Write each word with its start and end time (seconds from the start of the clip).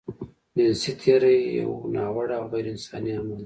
جنسي 0.55 0.91
تېری 1.01 1.37
يو 1.59 1.71
ناوړه 1.95 2.35
او 2.39 2.45
غيرانساني 2.53 3.11
عمل 3.19 3.29
دی. 3.37 3.37